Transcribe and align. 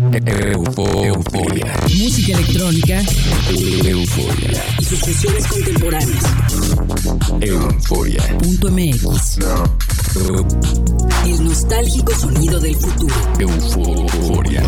Euforia. 0.00 1.74
Música 1.82 2.38
electrónica. 2.38 3.00
Euforia. 3.50 4.64
Y 4.78 4.84
sus 4.84 5.46
contemporáneas. 5.48 6.24
Euforia. 7.40 8.22
Punto 8.38 8.70
MX. 8.70 9.38
El 11.26 11.44
nostálgico 11.44 12.12
sonido 12.12 12.60
del 12.60 12.76
futuro. 12.76 13.14
Euforia. 13.40 14.62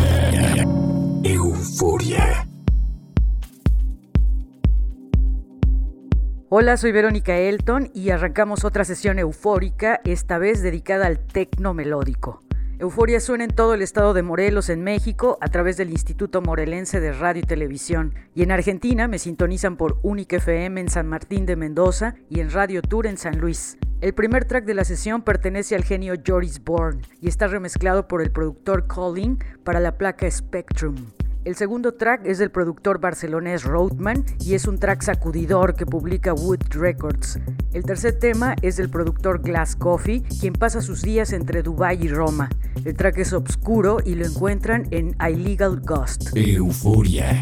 Euforia. 1.23 2.49
Hola, 6.49 6.77
soy 6.77 6.91
Verónica 6.91 7.39
Elton 7.39 7.93
y 7.95 8.11
arrancamos 8.11 8.65
otra 8.65 8.85
sesión 8.85 9.21
eufórica, 9.21 10.01
esta 10.05 10.39
vez 10.39 10.61
dedicada 10.61 11.07
al 11.07 11.21
tecno 11.25 11.73
melódico. 11.73 12.43
Euforia 12.81 13.21
suena 13.21 13.45
en 13.45 13.51
todo 13.51 13.75
el 13.75 13.83
estado 13.83 14.15
de 14.15 14.23
Morelos, 14.23 14.71
en 14.71 14.83
México, 14.83 15.37
a 15.43 15.49
través 15.49 15.77
del 15.77 15.91
Instituto 15.91 16.41
Morelense 16.41 16.99
de 16.99 17.13
Radio 17.13 17.43
y 17.43 17.47
Televisión. 17.47 18.15
Y 18.35 18.43
en 18.43 18.53
Argentina 18.53 19.07
me 19.07 19.19
sintonizan 19.19 19.77
por 19.77 19.99
Unique 20.03 20.37
FM 20.37 20.81
en 20.81 20.89
San 20.89 21.07
Martín 21.07 21.45
de 21.45 21.57
Mendoza 21.57 22.15
y 22.31 22.41
en 22.41 22.51
Radio 22.51 22.81
Tour 22.81 23.07
en 23.07 23.19
San 23.19 23.39
Luis. 23.39 23.77
El 24.01 24.15
primer 24.15 24.47
track 24.47 24.65
de 24.65 24.73
la 24.73 24.85
sesión 24.85 25.21
pertenece 25.21 25.75
al 25.75 25.85
genio 25.85 26.15
Joris 26.27 26.65
Bourne 26.65 27.03
y 27.21 27.29
está 27.29 27.49
remezclado 27.49 28.09
por 28.09 28.23
el 28.23 28.31
productor 28.31 28.87
Colin 28.87 29.39
para 29.63 29.79
la 29.79 29.99
placa 29.99 30.31
Spectrum. 30.31 30.95
El 31.43 31.57
segundo 31.57 31.95
track 31.95 32.27
es 32.27 32.37
del 32.37 32.51
productor 32.51 33.01
barcelonés 33.01 33.65
Roadman 33.65 34.27
y 34.45 34.53
es 34.53 34.67
un 34.67 34.79
track 34.79 35.01
sacudidor 35.01 35.75
que 35.75 35.87
publica 35.87 36.35
Wood 36.35 36.69
Records. 36.73 37.39
El 37.73 37.83
tercer 37.85 38.19
tema 38.19 38.57
es 38.61 38.77
del 38.77 38.91
productor 38.91 39.41
Glass 39.41 39.75
Coffee, 39.75 40.23
quien 40.39 40.53
pasa 40.53 40.83
sus 40.83 41.01
días 41.01 41.33
entre 41.33 41.63
Dubai 41.63 42.05
y 42.05 42.09
Roma. 42.09 42.51
El 42.85 42.95
track 42.95 43.19
es 43.19 43.33
obscuro 43.33 43.99
y 44.05 44.17
lo 44.17 44.27
encuentran 44.27 44.87
en 44.91 45.17
Illegal 45.19 45.81
Ghost. 45.81 46.37
Euforia. 46.37 47.41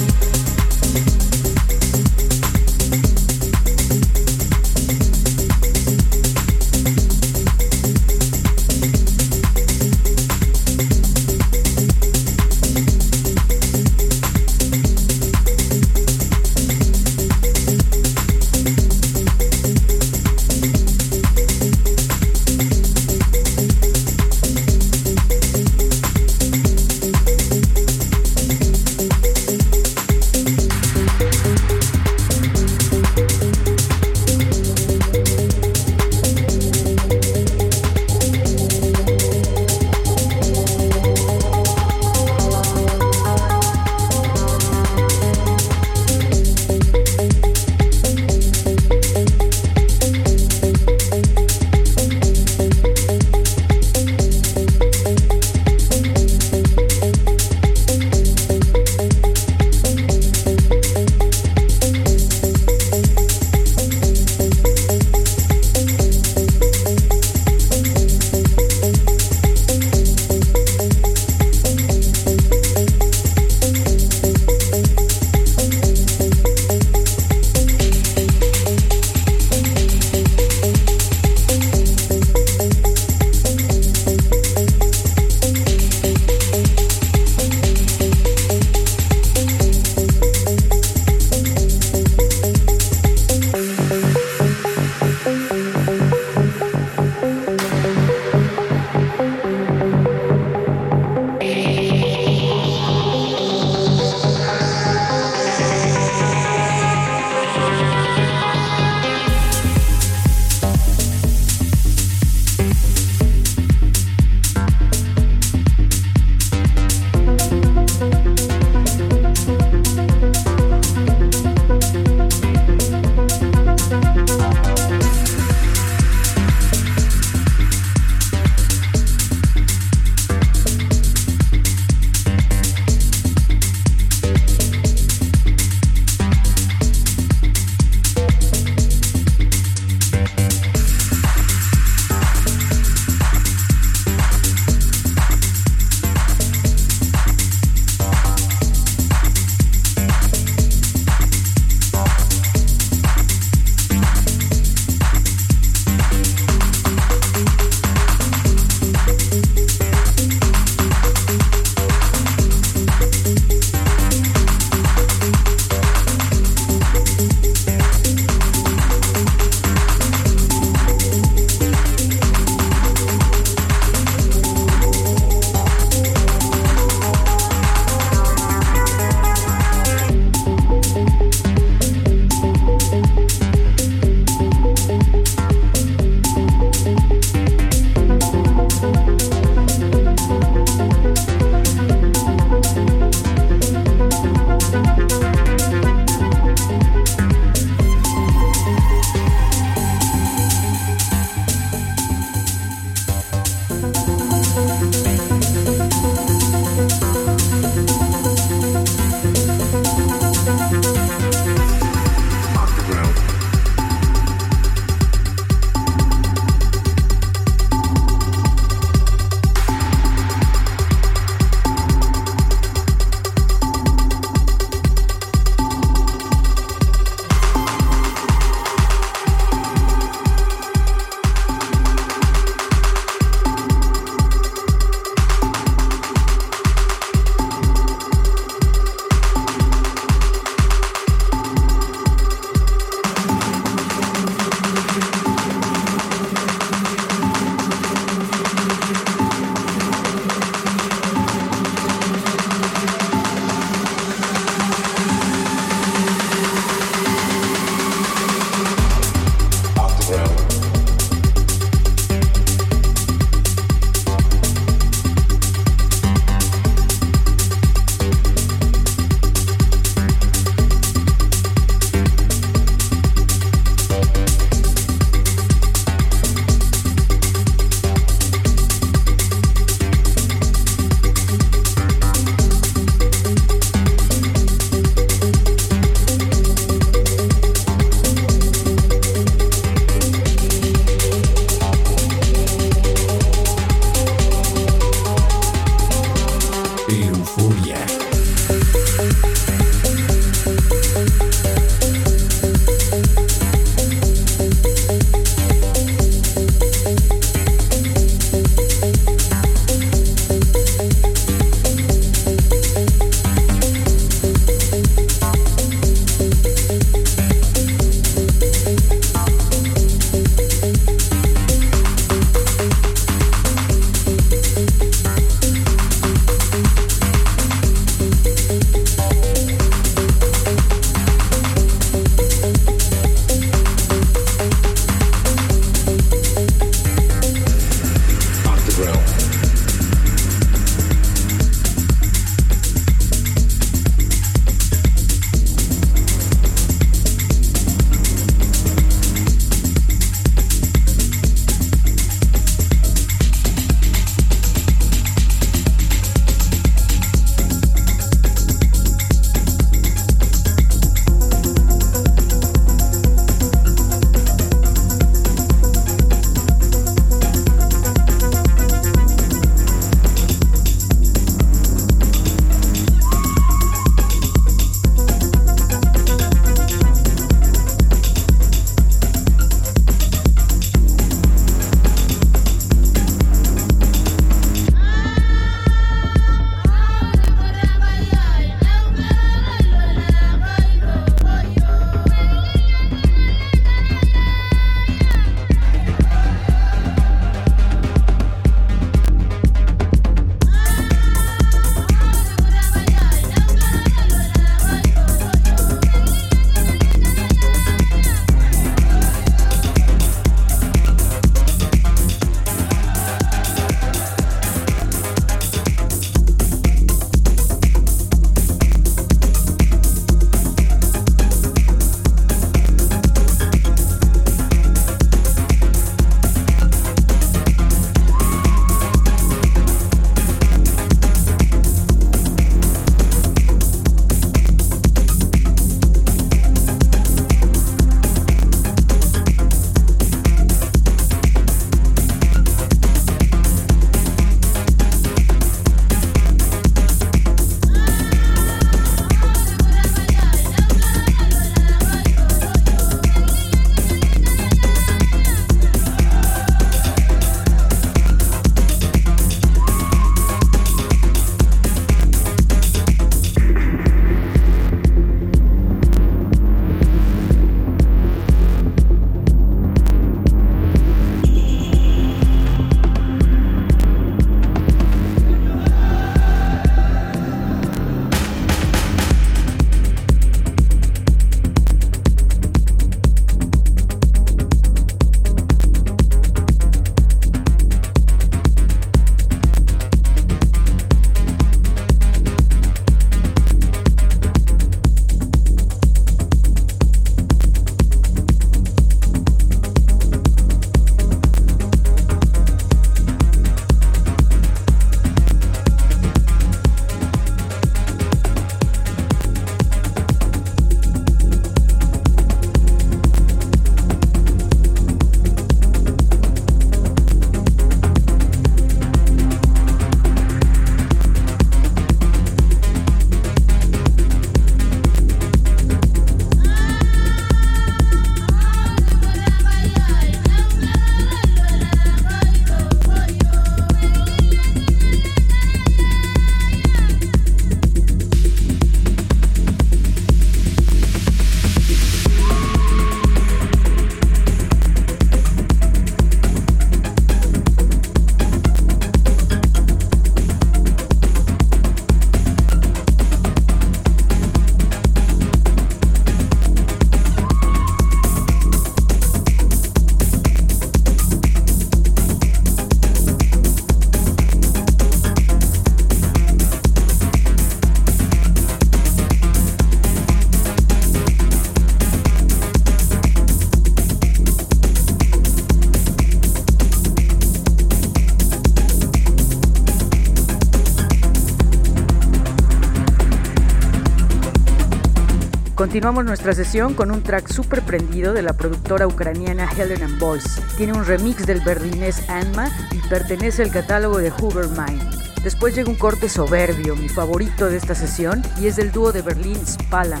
Continuamos 585.68 586.06
nuestra 586.06 586.32
sesión 586.32 586.72
con 586.72 586.90
un 586.90 587.02
track 587.02 587.28
súper 587.28 587.60
prendido 587.60 588.14
de 588.14 588.22
la 588.22 588.32
productora 588.32 588.86
ucraniana 588.86 589.46
Helen 589.54 589.82
and 589.82 589.98
Boyce. 589.98 590.40
Tiene 590.56 590.72
un 590.72 590.86
remix 590.86 591.26
del 591.26 591.42
berlinés 591.42 592.08
Anma 592.08 592.48
y 592.72 592.78
pertenece 592.88 593.42
al 593.42 593.50
catálogo 593.50 593.98
de 593.98 594.10
Hoover 594.10 594.48
Mind. 594.48 594.82
Después 595.22 595.54
llega 595.54 595.68
un 595.68 595.76
corte 595.76 596.08
soberbio, 596.08 596.74
mi 596.74 596.88
favorito 596.88 597.50
de 597.50 597.58
esta 597.58 597.74
sesión, 597.74 598.22
y 598.40 598.46
es 598.46 598.56
del 598.56 598.72
dúo 598.72 598.92
de 598.92 599.02
Berlín 599.02 599.36
Spalam. 599.46 600.00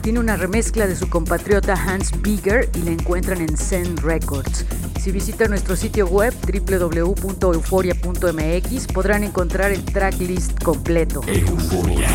Tiene 0.00 0.18
una 0.18 0.36
remezcla 0.36 0.88
de 0.88 0.96
su 0.96 1.08
compatriota 1.08 1.74
Hans 1.74 2.20
Bigger 2.20 2.68
y 2.74 2.82
la 2.82 2.90
encuentran 2.90 3.40
en 3.40 3.56
Zen 3.56 3.96
Records. 3.98 4.66
Si 5.00 5.12
visitan 5.12 5.50
nuestro 5.50 5.76
sitio 5.76 6.08
web 6.08 6.34
www.euforia.mx 6.42 8.86
podrán 8.88 9.22
encontrar 9.22 9.70
el 9.70 9.84
tracklist 9.84 10.60
completo. 10.60 11.20
Euforia. 11.28 12.08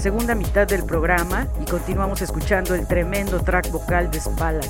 Segunda 0.00 0.34
mitad 0.34 0.66
del 0.66 0.82
programa 0.84 1.46
y 1.60 1.70
continuamos 1.70 2.22
escuchando 2.22 2.74
el 2.74 2.86
tremendo 2.86 3.40
track 3.40 3.70
vocal 3.70 4.10
de 4.10 4.18
Spala. 4.18 4.62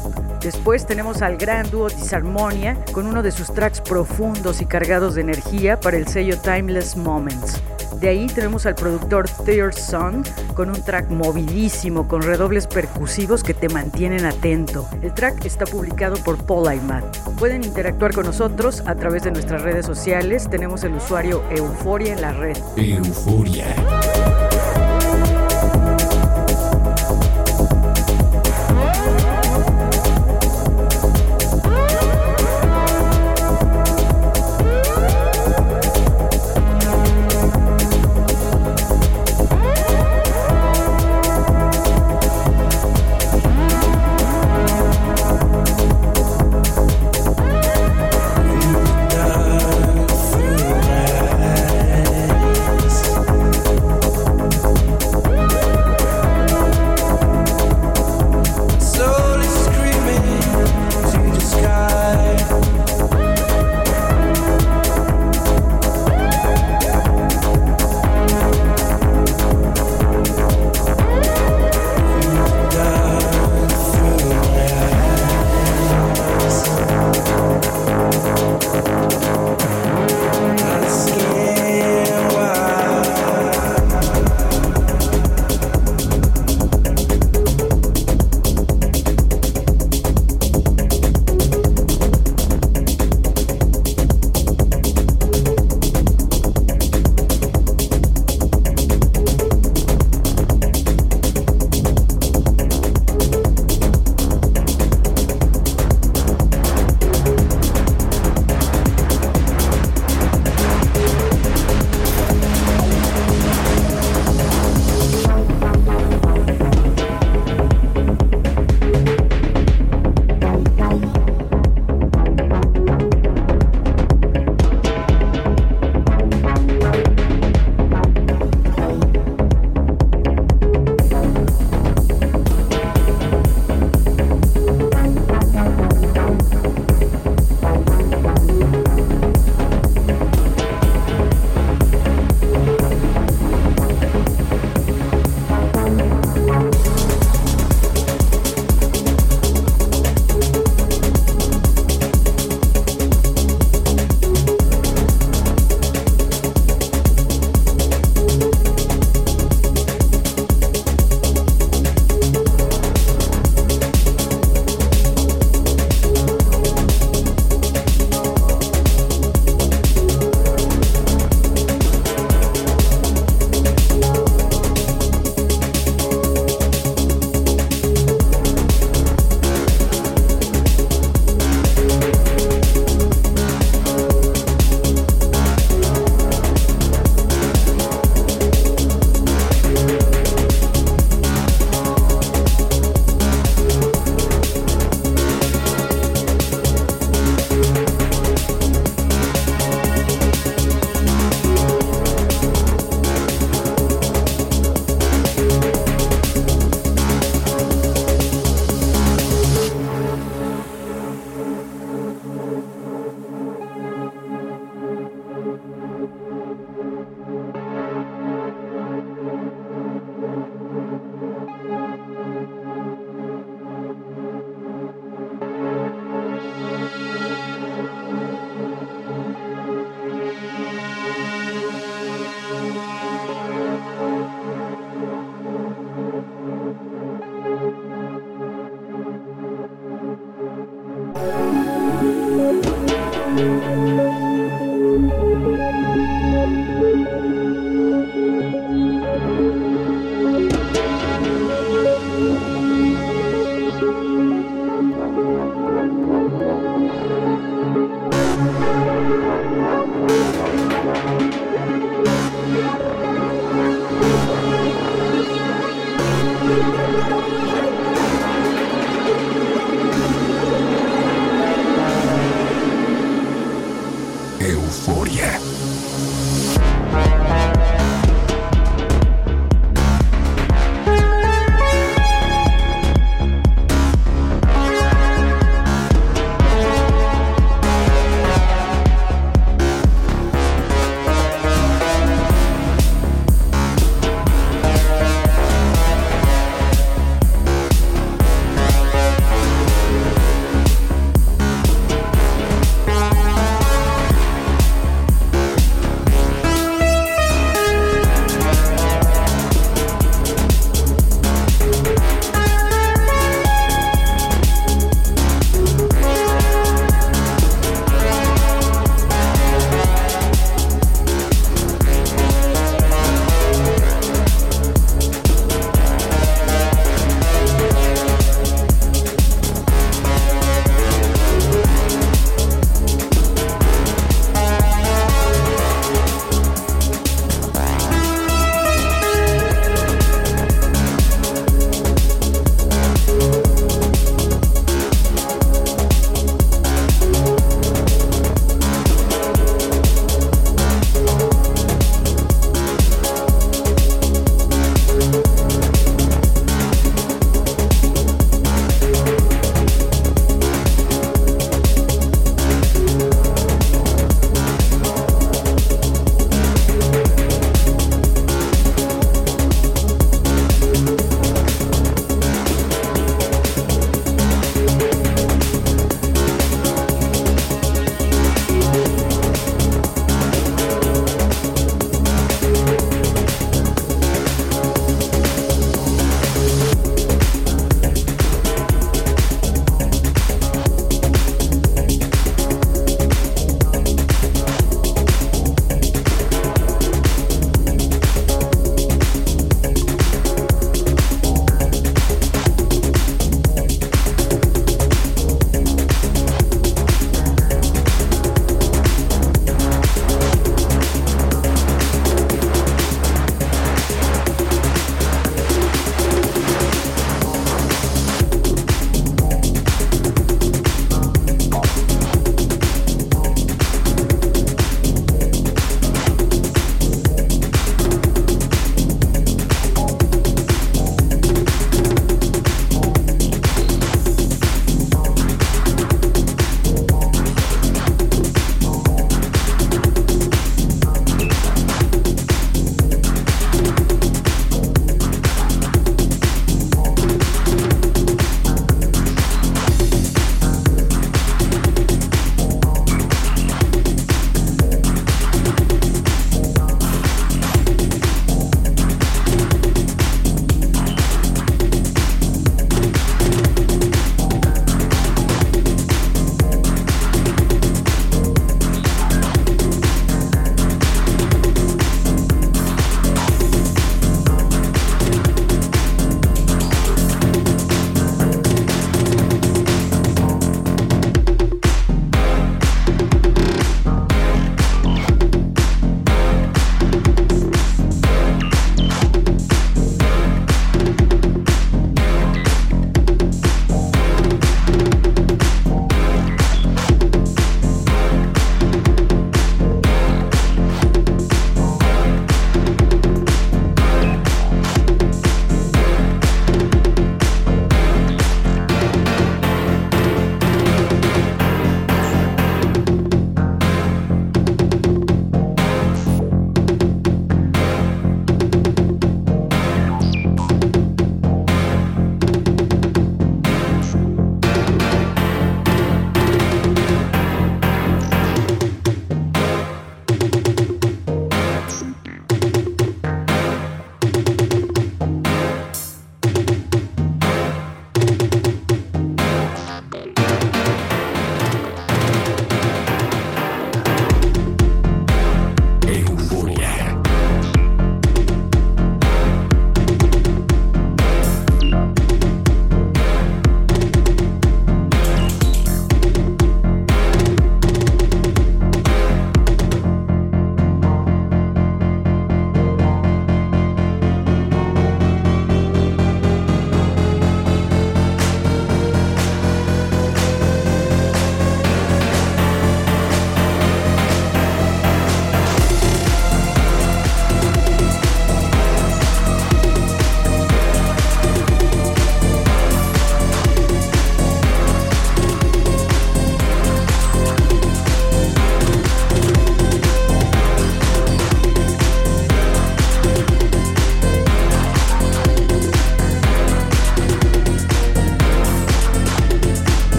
Después 0.43 0.87
tenemos 0.87 1.23
al 1.23 1.37
gran 1.37 1.71
dúo 1.71 1.89
Disharmonia 1.89 2.77
con 2.93 3.07
uno 3.07 3.23
de 3.23 3.31
sus 3.31 3.53
tracks 3.55 3.81
profundos 3.81 4.61
y 4.61 4.67
cargados 4.67 5.15
de 5.15 5.21
energía 5.21 5.79
para 5.79 5.97
el 5.97 6.09
sello 6.09 6.37
Timeless 6.39 6.97
Moments. 6.97 7.63
De 8.01 8.09
ahí 8.09 8.27
tenemos 8.29 8.65
al 8.65 8.75
productor 8.75 9.29
Third 9.45 9.75
Son 9.75 10.25
con 10.55 10.71
un 10.71 10.83
track 10.83 11.11
movidísimo 11.11 12.09
con 12.09 12.23
redobles 12.23 12.67
percusivos 12.67 13.43
que 13.43 13.53
te 13.53 13.69
mantienen 13.69 14.25
atento. 14.25 14.89
El 15.03 15.13
track 15.13 15.45
está 15.45 15.67
publicado 15.67 16.17
por 16.25 16.39
Paul 16.45 16.67
Aymat. 16.67 17.05
Pueden 17.39 17.63
interactuar 17.63 18.15
con 18.15 18.25
nosotros 18.25 18.83
a 18.87 18.95
través 18.95 19.25
de 19.25 19.31
nuestras 19.33 19.63
redes 19.63 19.85
sociales. 19.85 20.49
Tenemos 20.51 20.83
el 20.83 20.95
usuario 20.95 21.45
Euforia 21.51 22.15
en 22.15 22.23
la 22.23 22.33
red. 22.33 22.57
Euforia. 22.77 23.67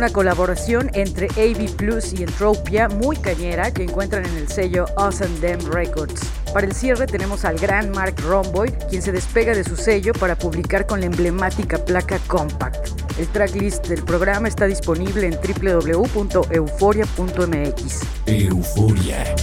Una 0.00 0.08
colaboración 0.08 0.90
entre 0.94 1.26
AV 1.26 1.76
Plus 1.76 2.14
y 2.14 2.22
Entropia 2.22 2.88
muy 2.88 3.18
cañera 3.18 3.70
que 3.70 3.82
encuentran 3.82 4.24
en 4.24 4.34
el 4.38 4.48
sello 4.48 4.86
Us 4.96 5.20
and 5.20 5.38
Them 5.42 5.60
Records. 5.70 6.22
Para 6.54 6.66
el 6.66 6.74
cierre 6.74 7.06
tenemos 7.06 7.44
al 7.44 7.58
gran 7.58 7.90
Mark 7.90 8.14
Romboy, 8.26 8.72
quien 8.88 9.02
se 9.02 9.12
despega 9.12 9.54
de 9.54 9.62
su 9.62 9.76
sello 9.76 10.14
para 10.14 10.38
publicar 10.38 10.86
con 10.86 11.00
la 11.00 11.06
emblemática 11.06 11.84
placa 11.84 12.18
Compact. 12.28 12.88
El 13.18 13.28
tracklist 13.28 13.88
del 13.88 14.02
programa 14.02 14.48
está 14.48 14.64
disponible 14.64 15.26
en 15.26 15.34
www.euforia.mx. 15.34 18.00
Euforia. 18.24 19.34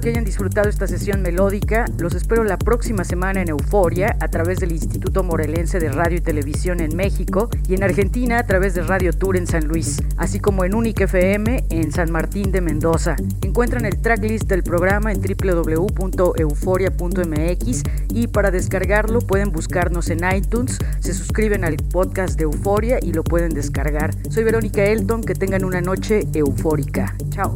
Que 0.00 0.08
hayan 0.08 0.24
disfrutado 0.24 0.70
esta 0.70 0.86
sesión 0.86 1.20
melódica. 1.20 1.84
Los 1.98 2.14
espero 2.14 2.42
la 2.42 2.56
próxima 2.56 3.04
semana 3.04 3.42
en 3.42 3.50
Euforia 3.50 4.16
a 4.20 4.28
través 4.28 4.58
del 4.58 4.72
Instituto 4.72 5.22
Morelense 5.22 5.78
de 5.78 5.90
Radio 5.90 6.16
y 6.16 6.22
Televisión 6.22 6.80
en 6.80 6.96
México 6.96 7.50
y 7.68 7.74
en 7.74 7.82
Argentina 7.82 8.38
a 8.38 8.46
través 8.46 8.72
de 8.72 8.80
Radio 8.80 9.12
Tour 9.12 9.36
en 9.36 9.46
San 9.46 9.68
Luis, 9.68 10.02
así 10.16 10.40
como 10.40 10.64
en 10.64 10.74
Unique 10.74 11.04
FM 11.04 11.66
en 11.68 11.92
San 11.92 12.10
Martín 12.10 12.50
de 12.50 12.62
Mendoza. 12.62 13.16
Encuentran 13.42 13.84
el 13.84 14.00
tracklist 14.00 14.44
del 14.44 14.62
programa 14.62 15.12
en 15.12 15.20
www.euforia.mx 15.20 17.82
y 18.14 18.28
para 18.28 18.50
descargarlo 18.50 19.18
pueden 19.18 19.52
buscarnos 19.52 20.08
en 20.08 20.20
iTunes, 20.34 20.78
se 21.00 21.12
suscriben 21.12 21.62
al 21.62 21.76
podcast 21.76 22.38
de 22.38 22.44
Euforia 22.44 23.00
y 23.02 23.12
lo 23.12 23.22
pueden 23.22 23.52
descargar. 23.52 24.14
Soy 24.30 24.44
Verónica 24.44 24.82
Elton, 24.82 25.22
que 25.22 25.34
tengan 25.34 25.62
una 25.62 25.82
noche 25.82 26.26
eufórica. 26.32 27.14
Chao. 27.28 27.54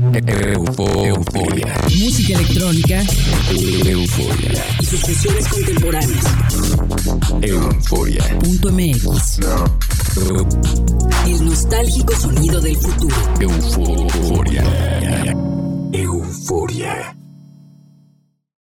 Euforia. 0.00 1.74
Música 1.98 2.38
electrónica 2.38 3.02
Euforia. 3.84 4.64
y 4.80 4.84
sus 4.86 5.48
contemporáneas. 5.48 6.24
Euforia. 7.42 8.38
Punto 8.38 8.72
MX. 8.72 9.40
El 11.26 11.44
nostálgico 11.44 12.16
sonido 12.16 12.60
del 12.62 12.76
futuro. 12.76 13.16
Euforia. 13.40 14.64
Euforia. 15.92 17.19